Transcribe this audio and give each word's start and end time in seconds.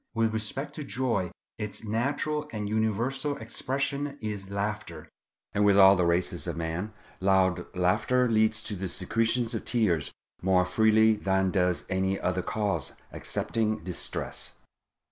With 0.15 0.33
respect 0.33 0.73
to 0.73 0.83
joy, 0.83 1.29
its 1.59 1.83
natural 1.83 2.49
and 2.51 2.67
universal 2.67 3.37
expression 3.37 4.17
is 4.19 4.49
laughter; 4.49 5.07
and 5.53 5.63
with 5.63 5.77
all 5.77 5.95
the 5.95 6.07
races 6.07 6.47
of 6.47 6.57
man 6.57 6.91
loud 7.19 7.67
laughter 7.75 8.27
leads 8.27 8.63
to 8.63 8.75
the 8.75 8.89
secretion 8.89 9.43
of 9.55 9.63
tears 9.63 10.11
more 10.41 10.65
freely 10.65 11.13
than 11.13 11.51
does 11.51 11.85
any 11.87 12.19
other 12.19 12.41
cause 12.41 12.93
excepting 13.11 13.83
distress. 13.83 14.55